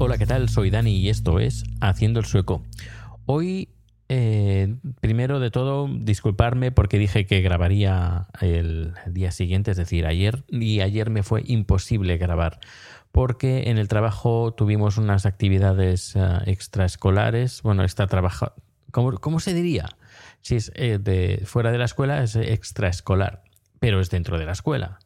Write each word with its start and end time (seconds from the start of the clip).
Hola, 0.00 0.18
¿qué 0.18 0.26
tal? 0.26 0.48
Soy 0.48 0.70
Dani 0.70 0.96
y 0.96 1.10
esto 1.10 1.38
es 1.38 1.62
Haciendo 1.80 2.18
el 2.18 2.26
Sueco. 2.26 2.64
Hoy, 3.26 3.68
eh, 4.08 4.74
primero 5.00 5.38
de 5.38 5.52
todo, 5.52 5.88
disculparme 5.88 6.72
porque 6.72 6.98
dije 6.98 7.24
que 7.24 7.40
grabaría 7.40 8.26
el 8.40 8.94
día 9.06 9.30
siguiente, 9.30 9.70
es 9.70 9.76
decir, 9.76 10.06
ayer, 10.06 10.42
y 10.48 10.80
ayer 10.80 11.10
me 11.10 11.22
fue 11.22 11.44
imposible 11.46 12.18
grabar 12.18 12.58
porque 13.12 13.70
en 13.70 13.78
el 13.78 13.88
trabajo 13.88 14.52
tuvimos 14.54 14.98
unas 14.98 15.26
actividades 15.26 16.14
eh, 16.16 16.38
extraescolares. 16.46 17.62
Bueno, 17.62 17.84
está 17.84 18.06
trabaja 18.06 18.54
¿Cómo, 18.90 19.18
¿Cómo 19.18 19.40
se 19.40 19.54
diría? 19.54 19.88
Si 20.40 20.56
es 20.56 20.72
eh, 20.74 20.98
de, 20.98 21.42
fuera 21.44 21.70
de 21.70 21.78
la 21.78 21.84
escuela 21.84 22.22
es 22.22 22.36
extraescolar, 22.36 23.42
pero 23.80 24.00
es 24.00 24.10
dentro 24.10 24.38
de 24.38 24.46
la 24.46 24.52
escuela. 24.52 24.98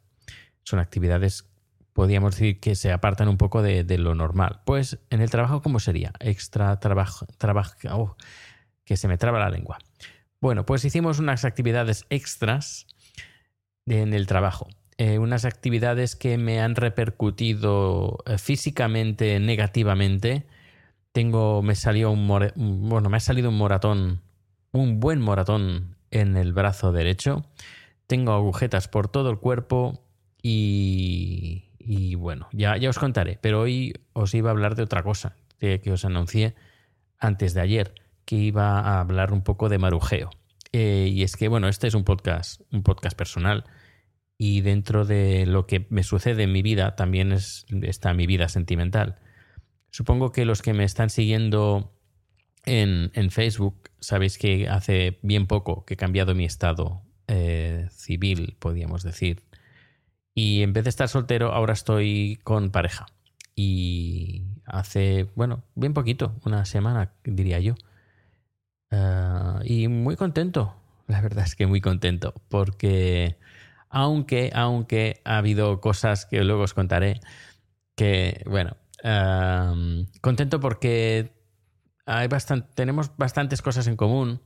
Son 0.63 0.79
actividades 0.79 1.49
podríamos 1.93 2.35
decir 2.35 2.61
que 2.61 2.75
se 2.75 2.93
apartan 2.93 3.29
un 3.29 3.37
poco 3.37 3.63
de, 3.63 3.85
lo 3.99 4.15
normal. 4.15 4.61
Pues 4.65 4.99
en 5.11 5.21
el 5.21 5.31
trabajo, 5.31 5.63
¿cómo 5.63 5.81
sería? 5.81 6.13
Extra 6.21 6.79
trabajo, 6.81 7.27
trabajo, 7.39 7.75
oh, 7.91 8.17
que 8.85 8.97
se 8.97 9.09
me 9.09 9.19
traba 9.19 9.39
la 9.39 9.51
lengua. 9.51 9.79
Bueno, 10.41 10.65
pues 10.67 10.85
hicimos 10.85 11.19
unas 11.19 11.45
actividades 11.45 12.07
extras 12.11 12.87
en 13.87 14.15
el 14.15 14.27
trabajo. 14.27 14.69
Eh, 15.05 15.19
unas 15.19 15.45
actividades 15.45 16.15
que 16.15 16.39
me 16.39 16.61
han 16.61 16.77
repercutido 16.77 18.19
eh, 18.25 18.39
físicamente 18.39 19.41
negativamente. 19.41 20.47
Tengo, 21.11 21.61
me 21.61 21.75
salió 21.75 22.13
un 22.13 22.29
bueno, 22.29 23.11
me 23.11 23.17
ha 23.17 23.21
salido 23.21 23.49
un 23.49 23.59
moratón, 23.59 24.21
un 24.71 25.01
buen 25.01 25.21
moratón 25.21 25.97
en 26.13 26.37
el 26.37 26.53
brazo 26.53 26.93
derecho. 26.93 27.45
Tengo 28.07 28.31
agujetas 28.31 28.87
por 28.87 29.09
todo 29.09 29.31
el 29.31 29.41
cuerpo 29.41 30.05
y, 30.41 31.65
y 31.81 32.15
bueno, 32.15 32.47
ya, 32.53 32.77
ya 32.77 32.89
os 32.89 33.01
contaré. 33.01 33.41
Pero 33.43 33.63
hoy 33.63 33.95
os 34.13 34.33
iba 34.35 34.51
a 34.51 34.53
hablar 34.53 34.77
de 34.77 34.85
otra 34.85 35.03
cosa 35.03 35.35
que, 35.59 35.81
que 35.81 35.91
os 35.91 36.05
anuncié 36.05 36.55
antes 37.19 37.55
de 37.55 37.61
ayer, 37.61 37.93
que 38.25 38.37
iba 38.37 38.79
a 38.79 39.01
hablar 39.01 39.33
un 39.33 39.43
poco 39.43 39.69
de 39.69 39.79
marujeo. 39.79 40.31
Eh, 40.71 41.09
y 41.11 41.25
es 41.25 41.35
que, 41.35 41.49
bueno, 41.49 41.67
este 41.67 41.89
es 41.89 41.95
un 41.95 42.05
podcast, 42.05 42.61
un 42.71 42.85
podcast 42.85 43.19
personal. 43.19 43.65
Y 44.45 44.61
dentro 44.61 45.05
de 45.05 45.47
lo 45.47 45.69
que 45.69 45.87
me 45.89 46.03
sucede 46.03 46.43
en 46.43 46.51
mi 46.51 46.63
vida 46.63 46.97
también 46.97 47.31
es, 47.31 47.65
está 47.83 48.13
mi 48.13 48.27
vida 48.27 48.49
sentimental. 48.49 49.21
Supongo 49.91 50.33
que 50.33 50.45
los 50.45 50.63
que 50.63 50.75
me 50.75 50.83
están 50.83 51.11
siguiendo 51.11 51.93
en, 52.65 53.13
en 53.15 53.31
Facebook 53.31 53.91
sabéis 54.01 54.39
que 54.39 54.69
hace 54.69 55.21
bien 55.23 55.47
poco 55.47 55.85
que 55.85 55.95
he 55.95 55.97
cambiado 55.97 56.35
mi 56.35 56.45
estado 56.45 57.03
eh, 57.29 57.87
civil, 57.93 58.57
podríamos 58.59 59.05
decir. 59.05 59.45
Y 60.35 60.63
en 60.63 60.73
vez 60.73 60.83
de 60.83 60.91
estar 60.91 61.09
soltero, 61.09 61.53
ahora 61.53 61.75
estoy 61.75 62.41
con 62.43 62.73
pareja. 62.73 63.07
Y 63.55 64.43
hace, 64.67 65.29
bueno, 65.37 65.63
bien 65.77 65.95
poquito, 65.95 66.35
una 66.45 66.65
semana, 66.65 67.13
diría 67.23 67.61
yo. 67.61 67.77
Ah, 68.91 69.61
y 69.65 69.87
muy 69.87 70.17
contento, 70.17 70.75
la 71.07 71.21
verdad 71.21 71.45
es 71.45 71.55
que 71.55 71.69
muy 71.69 71.81
contento, 71.81 72.35
porque 72.49 73.37
aunque, 73.93 74.51
aunque 74.55 75.21
ha 75.25 75.39
habido 75.39 75.81
cosas 75.81 76.27
que 76.27 76.43
luego 76.45 76.63
os 76.65 76.75
contaré, 76.75 77.21
que, 77.97 78.43
bueno, 78.47 78.77
ah, 79.05 79.75
contento 80.21 80.61
porque 80.61 81.33
hay 82.07 82.29
bastan- 82.29 82.69
tenemos 82.75 83.17
bastantes 83.17 83.63
cosas 83.63 83.87
en 83.89 83.97
común. 83.97 84.43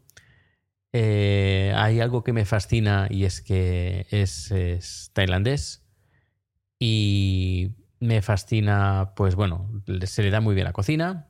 Eh, 0.92 1.72
hay 1.76 2.00
algo 2.00 2.24
que 2.24 2.32
me 2.32 2.44
fascina 2.46 3.06
y 3.10 3.24
es 3.24 3.42
que 3.42 4.06
es, 4.10 4.50
es 4.50 5.10
tailandés 5.12 5.84
y 6.78 7.76
me 8.00 8.22
fascina, 8.22 9.12
pues 9.16 9.34
bueno, 9.34 9.70
se 10.04 10.22
le 10.22 10.30
da 10.30 10.40
muy 10.40 10.54
bien 10.54 10.64
la 10.66 10.72
cocina 10.72 11.28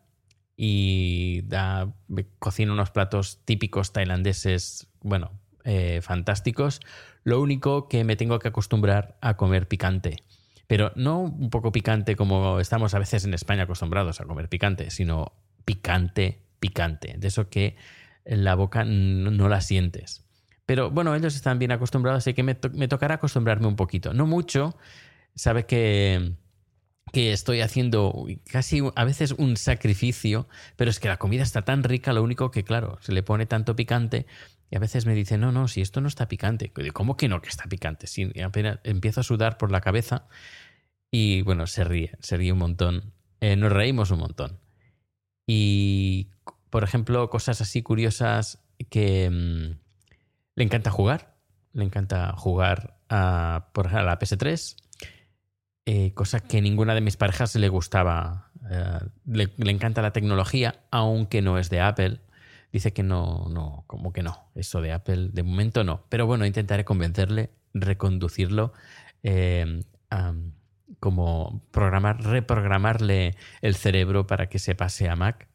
y 0.56 1.42
da, 1.42 1.94
cocina 2.38 2.72
unos 2.72 2.90
platos 2.90 3.44
típicos 3.44 3.92
tailandeses, 3.92 4.88
bueno, 5.00 5.32
eh, 5.66 6.00
fantásticos. 6.00 6.80
Lo 7.24 7.40
único 7.40 7.88
que 7.88 8.04
me 8.04 8.14
tengo 8.14 8.38
que 8.38 8.46
acostumbrar 8.46 9.18
a 9.20 9.36
comer 9.36 9.66
picante. 9.66 10.22
Pero 10.68 10.92
no 10.94 11.18
un 11.20 11.50
poco 11.50 11.72
picante 11.72 12.14
como 12.14 12.60
estamos 12.60 12.94
a 12.94 13.00
veces 13.00 13.24
en 13.24 13.34
España 13.34 13.64
acostumbrados 13.64 14.20
a 14.20 14.26
comer 14.26 14.48
picante, 14.48 14.90
sino 14.90 15.32
picante, 15.64 16.40
picante. 16.60 17.16
De 17.18 17.26
eso 17.26 17.50
que 17.50 17.76
en 18.24 18.44
la 18.44 18.54
boca 18.54 18.84
no, 18.84 19.48
la 19.48 19.60
sientes. 19.60 20.24
Pero 20.66 20.90
bueno, 20.90 21.16
ellos 21.16 21.34
están 21.34 21.58
bien 21.58 21.72
acostumbrados, 21.72 22.18
así 22.18 22.32
que 22.32 22.44
me, 22.44 22.56
me 22.72 22.86
tocará 22.86 23.16
acostumbrarme 23.16 23.66
un 23.66 23.76
poquito. 23.76 24.14
No 24.14 24.26
mucho. 24.26 24.76
Sabe 25.34 25.66
que, 25.66 26.32
que 27.12 27.32
estoy 27.32 27.60
haciendo 27.60 28.26
casi 28.50 28.82
a 28.94 29.04
veces 29.04 29.32
un 29.32 29.56
sacrificio, 29.56 30.46
pero 30.76 30.90
es 30.90 31.00
que 31.00 31.08
la 31.08 31.16
comida 31.16 31.42
está 31.42 31.62
tan 31.62 31.82
rica, 31.82 32.12
lo 32.12 32.22
único 32.22 32.52
que, 32.52 32.62
claro, 32.62 32.98
se 33.00 33.12
le 33.12 33.24
pone 33.24 33.46
tanto 33.46 33.74
picante 33.74 34.26
y 34.70 34.76
a 34.76 34.80
veces 34.80 35.06
me 35.06 35.14
dicen, 35.14 35.40
no, 35.40 35.52
no, 35.52 35.68
si 35.68 35.80
esto 35.80 36.00
no 36.00 36.08
está 36.08 36.28
picante. 36.28 36.72
Digo, 36.74 36.92
¿Cómo 36.92 37.16
que 37.16 37.28
no 37.28 37.40
que 37.40 37.48
está 37.48 37.64
picante? 37.64 38.06
Si 38.06 38.30
apenas 38.40 38.80
empiezo 38.84 39.20
a 39.20 39.24
sudar 39.24 39.58
por 39.58 39.70
la 39.70 39.80
cabeza 39.80 40.26
y 41.10 41.42
bueno, 41.42 41.66
se 41.66 41.84
ríe, 41.84 42.12
se 42.20 42.36
ríe 42.36 42.52
un 42.52 42.58
montón. 42.58 43.12
Eh, 43.40 43.56
nos 43.56 43.72
reímos 43.72 44.10
un 44.10 44.18
montón. 44.20 44.58
Y, 45.46 46.30
por 46.70 46.82
ejemplo, 46.82 47.30
cosas 47.30 47.60
así 47.60 47.82
curiosas 47.82 48.64
que 48.90 49.30
mm, 49.30 49.78
le 50.56 50.64
encanta 50.64 50.90
jugar. 50.90 51.36
Le 51.72 51.84
encanta 51.84 52.32
jugar 52.36 52.98
a, 53.08 53.68
por 53.72 53.94
a 53.94 54.02
la 54.02 54.18
PS3. 54.18 54.76
eh, 55.86 56.12
cosa 56.14 56.40
que 56.40 56.60
ninguna 56.60 56.94
de 56.94 57.00
mis 57.00 57.16
parejas 57.16 57.54
le 57.54 57.68
gustaba. 57.68 58.50
Eh, 58.68 58.98
le 59.26 59.70
encanta 59.70 60.02
la 60.02 60.12
tecnología, 60.12 60.80
aunque 60.90 61.42
no 61.42 61.58
es 61.58 61.70
de 61.70 61.80
Apple. 61.80 62.20
Dice 62.72 62.92
que 62.92 63.02
no, 63.02 63.46
no, 63.50 63.84
como 63.86 64.12
que 64.12 64.22
no. 64.22 64.50
Eso 64.54 64.80
de 64.80 64.92
Apple, 64.92 65.30
de 65.32 65.42
momento 65.42 65.84
no. 65.84 66.04
Pero 66.08 66.26
bueno, 66.26 66.46
intentaré 66.46 66.84
convencerle, 66.84 67.50
reconducirlo. 67.74 68.72
eh, 69.22 69.82
am, 70.10 70.52
como 71.00 71.62
programar, 71.72 72.22
reprogramarle 72.22 73.34
el 73.60 73.74
cerebro 73.74 74.26
para 74.26 74.48
que 74.48 74.58
se 74.58 74.74
pase 74.74 75.08
a 75.08 75.16
Mac. 75.16 75.48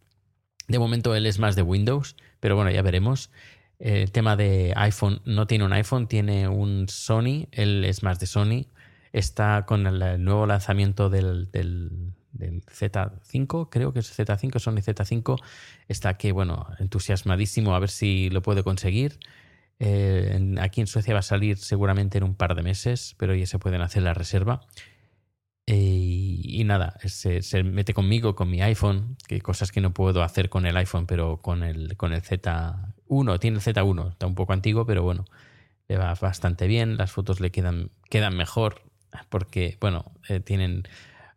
De 0.67 0.79
momento 0.79 1.15
él 1.15 1.25
es 1.25 1.39
más 1.39 1.55
de 1.55 1.61
Windows, 1.61 2.15
pero 2.39 2.55
bueno, 2.55 2.71
ya 2.71 2.81
veremos. 2.81 3.31
El 3.79 4.11
tema 4.11 4.35
de 4.35 4.73
iPhone, 4.75 5.21
no 5.25 5.47
tiene 5.47 5.65
un 5.65 5.73
iPhone, 5.73 6.07
tiene 6.07 6.47
un 6.47 6.87
Sony, 6.89 7.47
él 7.51 7.83
es 7.85 8.03
más 8.03 8.19
de 8.19 8.27
Sony. 8.27 8.67
Está 9.13 9.65
con 9.65 9.87
el 9.87 10.23
nuevo 10.23 10.45
lanzamiento 10.45 11.09
del, 11.09 11.49
del- 11.51 12.10
del 12.41 12.61
Z5, 12.65 13.69
creo 13.69 13.93
que 13.93 13.99
es 13.99 14.19
Z5, 14.19 14.59
Sony 14.59 14.81
Z5. 14.81 15.41
Está 15.87 16.17
que, 16.17 16.31
bueno, 16.31 16.67
entusiasmadísimo 16.79 17.75
a 17.75 17.79
ver 17.79 17.89
si 17.89 18.29
lo 18.29 18.41
puede 18.41 18.63
conseguir. 18.63 19.19
Eh, 19.79 20.55
aquí 20.59 20.81
en 20.81 20.87
Suecia 20.87 21.13
va 21.13 21.19
a 21.19 21.23
salir 21.23 21.57
seguramente 21.57 22.17
en 22.17 22.23
un 22.23 22.35
par 22.35 22.55
de 22.55 22.63
meses, 22.63 23.15
pero 23.17 23.33
ya 23.33 23.45
se 23.45 23.59
pueden 23.59 23.81
hacer 23.81 24.03
la 24.03 24.13
reserva. 24.13 24.61
Eh, 25.67 26.41
y 26.43 26.63
nada, 26.65 26.97
se, 27.05 27.41
se 27.41 27.63
mete 27.63 27.93
conmigo, 27.93 28.35
con 28.35 28.49
mi 28.49 28.61
iPhone, 28.61 29.15
que 29.27 29.39
cosas 29.41 29.71
que 29.71 29.79
no 29.79 29.93
puedo 29.93 30.23
hacer 30.23 30.49
con 30.49 30.65
el 30.65 30.75
iPhone, 30.75 31.05
pero 31.05 31.37
con 31.41 31.63
el, 31.63 31.95
con 31.97 32.13
el 32.13 32.21
Z1 32.21 32.93
1, 33.07 33.39
tiene 33.39 33.57
el 33.57 33.63
Z1, 33.63 34.11
está 34.11 34.25
un 34.25 34.35
poco 34.35 34.53
antiguo, 34.53 34.85
pero 34.85 35.03
bueno, 35.03 35.25
le 35.87 35.97
va 35.97 36.13
bastante 36.15 36.67
bien, 36.67 36.97
las 36.97 37.11
fotos 37.11 37.41
le 37.41 37.51
quedan, 37.51 37.91
quedan 38.09 38.35
mejor 38.37 38.83
porque, 39.29 39.77
bueno, 39.79 40.11
eh, 40.29 40.39
tienen 40.39 40.83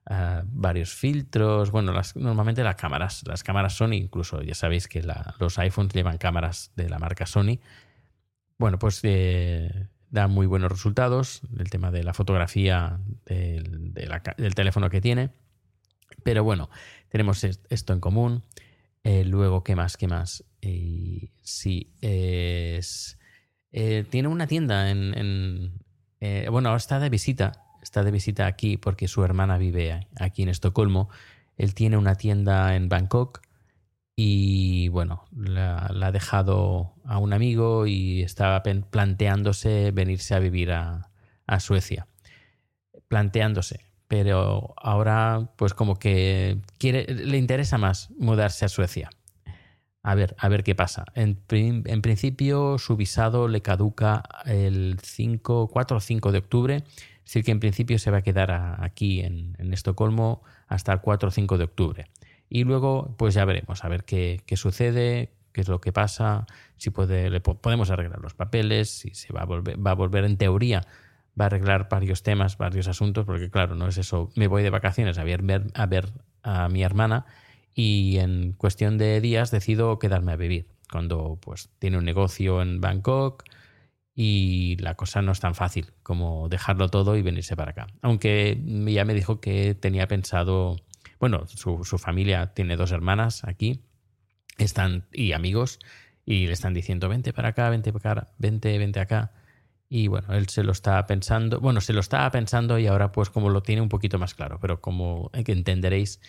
ah, 0.07 0.43
varios 0.47 0.93
filtros, 0.95 1.71
bueno, 1.71 1.93
las, 1.93 2.17
normalmente 2.17 2.63
las 2.63 2.77
cámaras, 2.77 3.23
las 3.27 3.43
cámaras 3.43 3.75
Sony, 3.75 3.95
incluso 3.95 4.43
ya 4.43 4.55
sabéis 4.55 4.89
que 4.89 5.03
los 5.39 5.59
iPhones 5.59 5.93
llevan 5.93 6.19
cámaras 6.19 6.73
de 6.77 6.89
la 6.89 6.99
marca 6.99 7.27
Sony, 7.27 7.59
bueno, 8.59 8.79
pues 8.79 9.01
eh, 9.03 9.89
da 10.11 10.29
muy 10.29 10.47
buenos 10.47 10.71
resultados, 10.71 11.43
el 11.59 11.71
tema 11.71 11.91
de 11.91 12.05
la 12.05 12.15
fotografía 12.15 13.01
del, 13.27 13.95
teléfono 14.55 14.91
que 14.91 15.01
tiene, 15.01 15.31
pero 16.23 16.45
bueno, 16.45 16.71
tenemos 17.09 17.45
esto 17.45 17.93
en 17.93 18.01
común. 18.01 18.45
Eh, 19.03 19.25
luego, 19.25 19.65
¿qué 19.65 19.77
más? 19.77 19.97
¿Qué 19.97 20.09
más? 20.09 20.45
sí, 21.43 21.93
es, 22.01 23.19
eh, 23.77 24.05
tiene 24.09 24.29
una 24.29 24.47
tienda 24.47 24.91
en... 24.91 25.85
Eh, 26.21 26.47
bueno, 26.49 26.69
ahora 26.69 26.79
está 26.79 27.01
de 27.01 27.11
visita. 27.11 27.64
Está 27.85 28.03
de 28.03 28.11
visita 28.11 28.47
aquí 28.47 28.79
porque 28.79 29.09
su 29.09 29.23
hermana 29.25 29.59
vive 29.59 30.09
aquí 30.19 30.43
en 30.43 30.49
Estocolmo. 30.49 31.11
Él 31.59 31.75
tiene 31.75 31.99
una 31.99 32.15
tienda 32.15 32.75
en 32.77 32.89
Bangkok 32.89 33.43
y 34.17 34.89
bueno, 34.89 35.27
la, 35.37 35.87
ha 35.87 36.11
dejado 36.11 36.95
a 37.05 37.19
un 37.19 37.35
amigo 37.35 37.87
y 37.87 38.23
estaba 38.23 38.63
planteándose 38.63 39.91
venirse 39.91 40.35
a 40.35 40.39
vivir 40.39 40.73
a, 40.73 41.11
Suecia. 41.61 42.09
Planteándose 43.07 43.81
pero 44.09 44.75
ahora 44.77 45.51
pues 45.57 45.75
como 45.75 45.99
que 45.99 46.59
le 46.81 47.37
interesa 47.37 47.79
más 47.79 48.11
mudarse 48.19 48.65
a 48.65 48.69
Suecia. 48.69 49.11
A 50.07 50.15
ver, 50.15 50.37
a 50.39 50.51
ver 50.51 50.65
qué 50.65 50.75
pasa. 50.75 51.07
En, 51.15 51.35
principio 52.03 52.77
su 52.77 52.95
visado 52.95 53.49
le 53.49 53.63
caduca 53.63 54.23
el 54.45 54.99
5, 55.03 55.69
4 55.69 55.97
o 55.97 56.01
5 56.01 56.31
de 56.31 56.39
octubre, 56.39 56.77
es 56.77 57.25
decir 57.25 57.43
que 57.43 57.53
en 57.53 57.59
principio 57.59 57.99
se 57.99 58.11
va 58.11 58.19
a 58.19 58.23
quedar 58.23 58.51
aquí 58.83 59.23
en, 59.23 59.57
Estocolmo 59.73 60.43
hasta 60.69 60.93
el 60.93 61.01
4 61.01 61.29
o 61.29 61.33
5 61.33 61.57
de 61.57 61.65
octubre. 61.65 62.07
Y 62.51 62.65
luego 62.65 63.15
pues 63.17 63.33
ya 63.33 63.47
veremos, 63.47 63.83
a 63.83 63.89
ver 63.89 64.05
qué, 64.05 64.43
sucede, 64.57 65.33
qué 65.53 65.63
es 65.63 65.69
lo 65.69 65.81
que 65.81 65.91
pasa, 65.91 66.47
si 66.77 66.91
puede, 66.91 67.41
podemos 67.41 67.89
arreglar 67.89 68.21
los 68.21 68.35
papeles, 68.35 68.91
si 68.91 69.15
se 69.15 69.33
va 69.33 69.41
a 69.41 69.47
volver, 69.47 69.85
va 69.85 69.93
a 69.93 69.95
volver 69.95 70.27
en 70.27 70.37
teoría 70.37 70.83
va 71.41 71.47
a 71.47 71.49
arreglar 71.49 71.89
varios 71.89 72.23
temas, 72.23 72.59
varios 72.59 72.87
asuntos, 72.87 73.25
porque 73.25 73.51
claro, 73.51 73.75
no 73.75 73.89
es 73.89 73.99
eso, 73.99 74.31
me 74.37 74.47
voy 74.47 74.63
de 74.63 74.71
vacaciones 74.71 75.19
a 75.19 75.25
ver, 75.25 75.43
a 75.75 75.87
ver 75.87 76.13
a 76.45 76.69
mi 76.69 76.85
hermana 76.85 77.27
y 77.75 78.19
en 78.19 78.53
cuestión 78.53 78.99
de 78.99 79.21
días 79.21 79.51
decido 79.51 79.99
quedarme 79.99 80.33
a 80.33 80.37
vivir, 80.37 80.69
cuando 80.91 81.39
pues 81.41 81.71
tiene 81.79 81.99
un 81.99 82.05
negocio 82.05 82.63
en 82.63 82.81
Bangkok 82.81 83.45
y 84.15 84.77
la 84.79 84.95
cosa 84.95 85.23
no 85.23 85.33
es 85.33 85.41
tan 85.41 85.55
fácil 85.55 85.93
como 86.03 86.49
dejarlo 86.49 86.89
todo 86.89 87.17
y 87.17 87.23
venirse 87.23 87.57
para 87.57 87.73
acá. 87.73 87.87
Aunque 88.03 88.61
ya 88.87 89.05
me 89.05 89.15
dijo 89.15 89.41
que 89.41 89.75
tenía 89.75 90.07
pensado, 90.07 90.77
bueno, 91.19 91.47
su, 91.49 91.85
su 91.85 91.99
familia 91.99 92.55
tiene 92.55 92.77
dos 92.77 92.93
hermanas 92.93 93.43
aquí, 93.45 93.81
están 94.57 95.07
y 95.13 95.33
amigos, 95.33 95.81
y 96.25 96.47
le 96.47 96.53
están 96.53 96.75
diciendo, 96.75 97.09
vente 97.09 97.33
para 97.33 97.49
acá, 97.49 97.69
vente 97.71 97.93
para 97.93 98.13
acá, 98.13 98.33
vente, 98.39 98.79
vente 98.79 99.01
acá. 99.01 99.33
Y 99.89 100.09
bueno, 100.09 100.33
él 100.35 100.49
se 100.49 100.63
lo 100.63 100.73
está 100.73 101.05
pensando, 101.07 101.61
bueno, 101.61 101.81
se 101.81 101.93
lo 101.93 102.01
estaba 102.01 102.31
pensando 102.31 102.79
y 102.79 102.87
ahora 102.87 103.13
pues 103.13 103.31
como 103.31 103.51
lo 103.51 103.63
tiene 103.63 103.83
un 103.83 103.89
poquito 103.89 104.19
más 104.19 104.35
claro, 104.35 104.59
pero 104.61 104.81
como 104.81 105.31
entenderéis, 105.35 106.21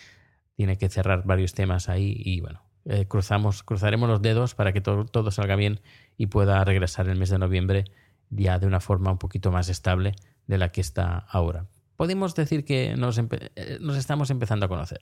tiene 0.56 0.78
que 0.78 0.90
cerrar 0.90 1.24
varios 1.25 1.54
temas 1.54 1.90
ahí 1.90 2.16
y 2.18 2.42
bueno, 2.42 2.63
eh, 2.86 3.06
cruzamos, 3.07 3.63
cruzaremos 3.63 4.10
los 4.10 4.22
dedos 4.22 4.56
para 4.56 4.74
que 4.74 4.81
todo, 4.81 5.06
todo 5.06 5.31
salga 5.31 5.56
bien 5.56 5.81
y 6.18 6.28
pueda 6.28 6.63
regresar 6.63 7.10
el 7.10 7.18
mes 7.18 7.30
de 7.30 7.40
noviembre 7.40 7.86
ya 8.30 8.60
de 8.60 8.68
una 8.68 8.80
forma 8.80 9.12
un 9.12 9.18
poquito 9.18 9.52
más 9.52 9.69
estable 9.69 10.13
de 10.48 10.57
la 10.57 10.72
que 10.72 10.81
está 10.81 11.18
ahora. 11.30 11.66
Podemos 11.96 12.36
decir 12.36 12.66
que 12.66 12.96
nos, 12.96 13.18
eh, 13.18 13.78
nos 13.80 13.98
estamos 13.98 14.30
empezando 14.30 14.66
a 14.66 14.69
conocer. 14.69 15.02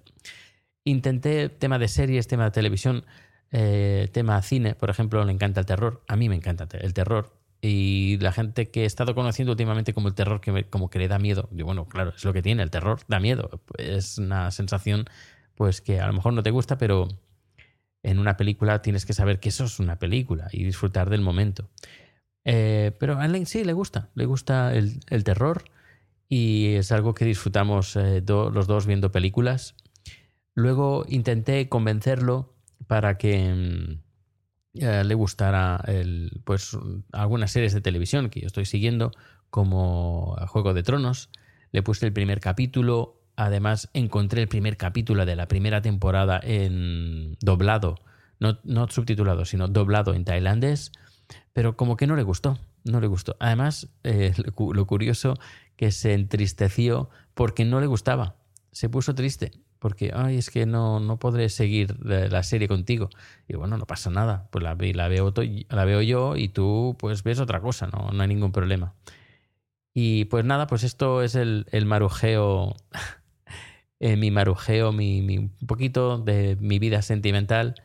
Intenté 0.84 1.50
tema 1.50 1.80
de 1.80 1.88
series, 1.88 2.28
tema 2.28 2.46
de 2.46 2.52
televisión, 2.52 3.06
eh, 3.52 4.10
tema 4.12 4.42
cine, 4.42 4.76
por 4.76 4.90
ejemplo, 4.90 5.24
le 5.24 5.32
encanta 5.32 5.60
el 5.60 5.66
terror. 5.66 6.04
A 6.08 6.16
mí 6.16 6.30
me 6.30 6.36
encanta 6.36 6.68
el 6.78 6.94
terror 6.94 7.34
y 7.62 8.18
la 8.20 8.34
gente 8.34 8.70
que 8.70 8.84
he 8.84 8.86
estado 8.86 9.16
conociendo 9.16 9.54
últimamente 9.54 9.94
como 9.94 10.10
el 10.10 10.14
terror 10.14 10.42
que 10.42 10.66
como 10.66 10.90
que 10.90 11.00
le 11.00 11.08
da 11.08 11.18
miedo, 11.18 11.48
digo, 11.50 11.68
bueno, 11.68 11.86
claro, 11.86 12.12
es 12.14 12.26
lo 12.26 12.34
que 12.34 12.42
tiene, 12.42 12.62
el 12.62 12.70
terror 12.70 13.00
da 13.08 13.22
miedo, 13.22 13.62
es 13.78 14.18
una 14.18 14.52
sensación 14.52 15.06
pues 15.56 15.82
que 15.82 16.00
a 16.00 16.08
lo 16.08 16.14
mejor 16.14 16.34
no 16.34 16.44
te 16.44 16.52
gusta, 16.52 16.78
pero 16.78 17.08
en 18.04 18.20
una 18.20 18.38
película 18.38 18.82
tienes 18.82 19.06
que 19.06 19.14
saber 19.14 19.40
que 19.40 19.50
eso 19.50 19.64
es 19.66 19.80
una 19.80 19.98
película 19.98 20.48
y 20.52 20.64
disfrutar 20.64 21.10
del 21.10 21.22
momento. 21.22 21.70
Eh, 22.46 22.92
pero 23.00 23.14
a 23.14 23.24
Alain 23.24 23.46
sí 23.46 23.64
le 23.64 23.74
gusta, 23.74 24.10
le 24.16 24.26
gusta 24.26 24.74
el, 24.76 25.24
terror 25.24 25.64
y 26.28 26.74
es 26.76 26.92
algo 26.92 27.14
que 27.14 27.26
disfrutamos 27.26 27.96
eh, 27.96 28.22
los 28.28 28.68
dos 28.68 28.86
viendo 28.86 29.12
películas. 29.12 29.76
Luego 30.54 31.06
intenté 31.08 31.70
convencerlo 31.70 32.54
para 32.88 33.18
que 33.18 33.54
mm, 33.54 34.82
eh, 34.82 35.04
le 35.04 35.16
gustara 35.16 35.84
el, 35.88 36.42
pues, 36.44 36.78
algunas 37.12 37.52
series 37.52 37.74
de 37.74 37.82
televisión 37.82 38.30
que 38.30 38.42
yo 38.42 38.48
estoy 38.48 38.66
siguiendo, 38.66 39.12
como 39.50 40.36
Juego 40.48 40.74
de 40.74 40.84
Tronos. 40.84 41.30
Le 41.72 41.84
puse 41.84 42.06
el 42.06 42.14
primer 42.14 42.40
capítulo. 42.40 43.23
Además, 43.36 43.90
encontré 43.94 44.42
el 44.42 44.48
primer 44.48 44.78
capítulo 44.78 45.26
de 45.26 45.36
la 45.36 45.48
primera 45.48 45.82
temporada 45.82 46.40
en 46.44 47.38
doblado, 47.42 48.00
no, 48.40 48.60
no 48.64 48.88
subtitulado, 48.90 49.46
sino 49.46 49.68
doblado 49.68 50.14
en 50.14 50.26
tailandés, 50.26 50.92
pero 51.54 51.76
como 51.76 51.98
que 51.98 52.08
no 52.08 52.16
le 52.16 52.24
gustó, 52.24 52.60
no 52.84 53.00
le 53.00 53.08
gustó. 53.08 53.36
Además, 53.40 53.90
eh, 54.04 54.34
lo 54.58 54.88
curioso 54.88 55.36
que 55.76 55.92
se 55.92 56.14
entristeció 56.14 57.10
porque 57.34 57.66
no 57.66 57.80
le 57.80 57.88
gustaba, 57.88 58.36
se 58.72 58.90
puso 58.90 59.16
triste 59.16 59.52
porque, 59.84 60.14
ay, 60.16 60.38
es 60.38 60.50
que 60.50 60.66
no, 60.66 61.02
no 61.02 61.20
podré 61.20 61.50
seguir 61.50 61.98
la 62.06 62.42
serie 62.44 62.70
contigo. 62.70 63.10
Y 63.50 63.58
bueno, 63.58 63.78
no 63.78 63.86
pasa 63.86 64.10
nada, 64.10 64.48
pues 64.50 64.64
la, 64.64 64.76
la, 64.76 65.08
veo, 65.10 65.34
la 65.68 65.84
veo 65.84 66.02
yo 66.02 66.38
y 66.38 66.48
tú 66.48 66.96
pues 66.98 67.22
ves 67.24 67.42
otra 67.42 67.60
cosa, 67.60 67.88
no, 67.88 68.10
no 68.14 68.22
hay 68.22 68.30
ningún 68.30 68.54
problema. 68.54 68.94
Y 69.94 70.24
pues 70.26 70.46
nada, 70.46 70.68
pues 70.68 70.86
esto 70.86 71.22
es 71.22 71.36
el, 71.36 71.66
el 71.72 71.86
marujeo, 71.86 72.78
eh, 74.06 74.18
mi 74.18 74.32
marujeo, 74.32 74.92
mi, 74.92 75.38
un 75.38 75.50
poquito 75.66 76.18
de 76.18 76.58
mi 76.60 76.78
vida 76.78 77.02
sentimental. 77.02 77.76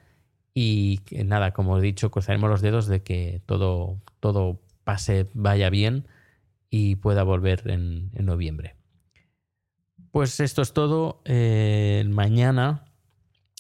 Y 0.53 0.99
nada, 1.13 1.53
como 1.53 1.79
he 1.79 1.81
dicho, 1.81 2.11
cruzaremos 2.11 2.51
los 2.51 2.61
dedos 2.61 2.89
de 2.89 3.05
que 3.05 3.41
todo, 3.47 4.01
todo 4.19 4.61
pase, 4.83 5.29
vaya 5.35 5.71
bien 5.71 6.09
y 6.71 6.97
pueda 6.97 7.23
volver 7.23 7.71
en, 7.71 8.11
noviembre. 8.19 8.75
Pues 10.11 10.41
esto 10.41 10.61
es 10.61 10.73
todo. 10.73 11.23
Eh, 11.25 12.05
mañana, 12.09 12.87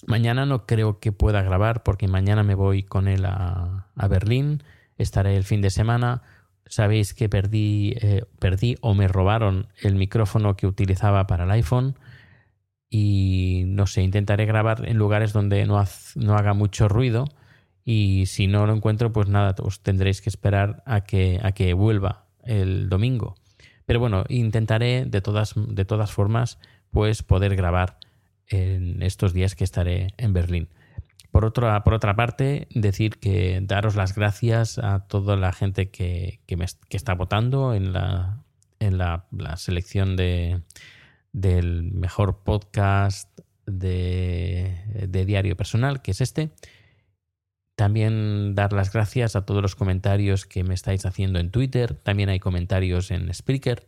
mañana 0.08 0.44
no 0.44 0.66
creo 0.66 0.98
que 0.98 1.12
pueda 1.12 1.42
grabar 1.42 1.84
porque 1.84 2.08
mañana 2.08 2.42
me 2.42 2.56
voy 2.56 2.82
con 2.82 3.06
él 3.06 3.24
a, 3.24 3.86
Berlín. 4.10 4.64
Estaré 4.96 5.36
el 5.36 5.44
fin 5.44 5.60
de 5.60 5.70
semana. 5.70 6.22
Sabéis 6.66 7.14
que 7.14 7.28
perdí, 7.28 7.94
eh, 8.00 8.24
perdí 8.40 8.74
o 8.80 8.94
me 8.94 9.06
robaron 9.06 9.68
el 9.80 9.94
micrófono 9.94 10.56
que 10.56 10.66
utilizaba 10.66 11.28
para 11.28 11.44
el 11.44 11.52
iPhone. 11.52 11.94
Y 12.90 13.64
no 13.66 13.86
sé, 13.86 14.02
intentaré 14.02 14.46
grabar 14.46 14.88
en 14.88 14.96
lugares 14.96 15.32
donde 15.32 15.66
no, 15.66 15.82
no 16.16 16.34
haga 16.36 16.54
mucho 16.54 16.88
ruido. 16.88 17.26
Y 17.84 18.26
si 18.26 18.46
no 18.46 18.66
lo 18.66 18.74
encuentro, 18.74 19.12
pues 19.12 19.28
nada, 19.28 19.54
os 19.62 19.80
tendréis 19.80 20.20
que 20.20 20.30
esperar 20.30 20.82
a 20.86 21.02
que, 21.02 21.40
a 21.42 21.52
que 21.52 21.72
vuelva 21.74 22.26
el 22.44 22.88
domingo. 22.88 23.34
Pero 23.86 24.00
bueno, 24.00 24.24
intentaré 24.28 25.04
de 25.06 25.20
todas, 25.20 25.54
de 25.56 25.84
todas 25.84 26.12
formas 26.12 26.58
pues 26.90 27.22
poder 27.22 27.56
grabar 27.56 27.98
en 28.46 29.02
estos 29.02 29.32
días 29.32 29.54
que 29.54 29.64
estaré 29.64 30.08
en 30.16 30.32
Berlín. 30.32 30.68
Por 31.30 31.44
otra, 31.44 31.84
por 31.84 31.92
otra 31.92 32.16
parte, 32.16 32.68
decir 32.74 33.18
que 33.18 33.60
daros 33.62 33.96
las 33.96 34.14
gracias 34.14 34.78
a 34.78 35.06
toda 35.06 35.36
la 35.36 35.52
gente 35.52 35.90
que, 35.90 36.40
que, 36.46 36.56
me, 36.56 36.64
está 36.90 37.14
votando 37.14 37.74
en 37.74 37.92
la, 37.92 38.42
en 38.80 38.96
la 38.96 39.26
selección 39.56 40.16
de, 40.16 40.62
del 41.32 41.92
mejor 41.92 42.42
podcast 42.42 43.38
de, 43.66 45.24
diario 45.26 45.56
personal, 45.56 46.02
que 46.02 46.12
es 46.12 46.20
este. 46.20 46.50
También 47.76 48.54
dar 48.54 48.72
las 48.72 48.92
gracias 48.92 49.36
a 49.36 49.44
todos 49.46 49.62
los 49.62 49.76
comentarios 49.76 50.46
que 50.46 50.64
me 50.64 50.74
estáis 50.74 51.06
haciendo 51.06 51.38
en 51.38 51.50
Twitter. 51.50 51.94
También 51.94 52.28
hay 52.28 52.40
comentarios 52.40 53.10
en 53.10 53.32
Spreaker. 53.32 53.86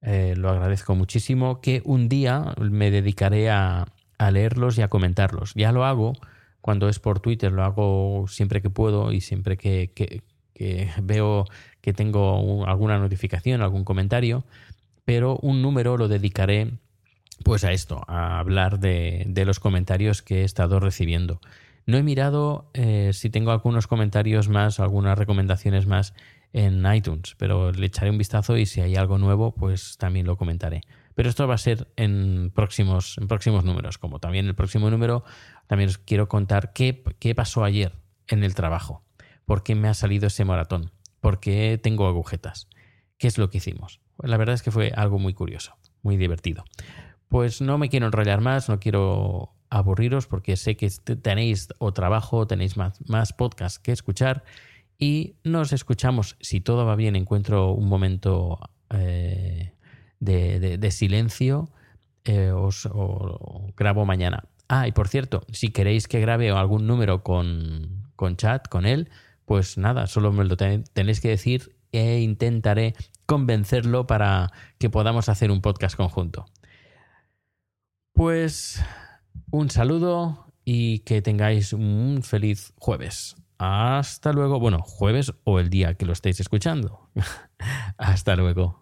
Eh, 0.00 0.34
lo 0.36 0.48
agradezco 0.48 0.94
muchísimo. 0.94 1.60
Que 1.60 1.82
un 1.84 2.08
día 2.08 2.54
me 2.58 2.90
dedicaré 2.90 3.50
a, 3.50 3.86
leerlos 4.32 4.78
y 4.78 4.82
a 4.82 4.88
comentarlos. 4.88 5.52
Ya 5.54 5.72
lo 5.72 5.84
hago 5.84 6.14
cuando 6.60 6.88
es 6.88 7.00
por 7.00 7.18
Twitter, 7.18 7.50
lo 7.50 7.64
hago 7.64 8.26
siempre 8.28 8.62
que 8.62 8.70
puedo 8.70 9.12
y 9.12 9.20
siempre 9.20 9.56
que, 9.56 10.22
veo 11.02 11.44
que 11.80 11.92
tengo 11.92 12.64
alguna 12.66 12.98
notificación, 12.98 13.62
algún 13.62 13.84
comentario. 13.84 14.44
Pero 15.04 15.38
un 15.38 15.62
número 15.62 15.96
lo 15.96 16.08
dedicaré 16.08 16.72
pues 17.44 17.64
a 17.64 17.72
esto, 17.72 18.02
a 18.06 18.38
hablar 18.38 18.78
de, 18.78 19.24
de 19.26 19.44
los 19.44 19.58
comentarios 19.58 20.22
que 20.22 20.42
he 20.42 20.44
estado 20.44 20.80
recibiendo. 20.80 21.40
No 21.86 21.96
he 21.96 22.02
mirado 22.02 22.70
eh, 22.74 23.10
si 23.12 23.30
tengo 23.30 23.50
algunos 23.50 23.86
comentarios 23.86 24.48
más, 24.48 24.78
algunas 24.78 25.18
recomendaciones 25.18 25.86
más 25.86 26.14
en 26.52 26.84
iTunes, 26.92 27.34
pero 27.38 27.72
le 27.72 27.86
echaré 27.86 28.10
un 28.10 28.18
vistazo 28.18 28.56
y 28.56 28.66
si 28.66 28.80
hay 28.80 28.94
algo 28.94 29.18
nuevo, 29.18 29.54
pues 29.54 29.96
también 29.98 30.26
lo 30.26 30.36
comentaré. 30.36 30.82
Pero 31.14 31.28
esto 31.28 31.46
va 31.48 31.54
a 31.54 31.58
ser 31.58 31.88
en 31.96 32.52
próximos, 32.54 33.18
en 33.18 33.26
próximos 33.26 33.64
números, 33.64 33.98
como 33.98 34.18
también 34.18 34.46
el 34.46 34.54
próximo 34.54 34.90
número, 34.90 35.24
también 35.66 35.88
os 35.88 35.98
quiero 35.98 36.28
contar 36.28 36.72
qué, 36.72 37.02
qué 37.18 37.34
pasó 37.34 37.64
ayer 37.64 37.92
en 38.28 38.44
el 38.44 38.54
trabajo, 38.54 39.02
por 39.44 39.62
qué 39.62 39.74
me 39.74 39.88
ha 39.88 39.94
salido 39.94 40.28
ese 40.28 40.44
maratón, 40.44 40.92
por 41.20 41.40
qué 41.40 41.80
tengo 41.82 42.06
agujetas, 42.06 42.68
qué 43.22 43.28
es 43.28 43.38
lo 43.38 43.50
que 43.50 43.58
hicimos. 43.58 44.00
La 44.20 44.36
verdad 44.36 44.56
es 44.56 44.62
que 44.62 44.72
fue 44.72 44.90
algo 44.96 45.20
muy 45.20 45.32
curioso, 45.32 45.76
muy 46.02 46.16
divertido. 46.16 46.64
Pues 47.28 47.60
no 47.60 47.78
me 47.78 47.88
quiero 47.88 48.06
enrollar 48.06 48.40
más, 48.40 48.68
no 48.68 48.80
quiero 48.80 49.52
aburriros 49.70 50.26
porque 50.26 50.56
sé 50.56 50.76
que 50.76 50.90
tenéis 51.22 51.68
o 51.78 51.92
trabajo, 51.92 52.48
tenéis 52.48 52.76
más, 52.76 52.98
más 53.08 53.32
podcasts 53.32 53.78
que 53.78 53.92
escuchar 53.92 54.42
y 54.98 55.36
nos 55.44 55.72
escuchamos. 55.72 56.36
Si 56.40 56.60
todo 56.60 56.84
va 56.84 56.96
bien, 56.96 57.14
encuentro 57.14 57.70
un 57.70 57.88
momento 57.88 58.58
eh, 58.90 59.72
de, 60.18 60.90
silencio, 60.90 61.70
eh, 62.24 62.50
os, 62.50 62.88
grabo 63.76 64.04
mañana. 64.04 64.48
Ah, 64.66 64.88
y 64.88 64.90
por 64.90 65.06
cierto, 65.06 65.44
si 65.52 65.68
queréis 65.68 66.08
que 66.08 66.18
grabe 66.18 66.50
algún 66.50 66.88
número 66.88 67.22
con, 67.22 68.10
con 68.16 68.36
chat, 68.36 68.66
con 68.66 68.84
él, 68.84 69.10
pues 69.44 69.78
nada, 69.78 70.08
solo 70.08 70.32
me 70.32 70.44
lo 70.44 70.56
tenéis 70.56 71.20
que 71.20 71.28
decir 71.28 71.76
e 71.92 72.20
intentaré 72.20 72.94
convencerlo 73.26 74.06
para 74.06 74.50
que 74.78 74.90
podamos 74.90 75.28
hacer 75.28 75.50
un 75.50 75.60
podcast 75.60 75.96
conjunto. 75.96 76.46
Pues 78.12 78.82
un 79.50 79.70
saludo 79.70 80.46
y 80.64 81.00
que 81.00 81.22
tengáis 81.22 81.72
un 81.72 82.20
feliz 82.22 82.72
jueves. 82.76 83.36
Hasta 83.58 84.32
luego. 84.32 84.58
Bueno, 84.58 84.80
jueves 84.82 85.32
o 85.44 85.60
el 85.60 85.70
día 85.70 85.94
que 85.94 86.06
lo 86.06 86.12
estéis 86.12 86.40
escuchando. 86.40 87.08
Hasta 87.96 88.36
luego. 88.36 88.81